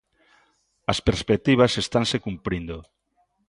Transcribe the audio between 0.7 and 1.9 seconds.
As perspectivas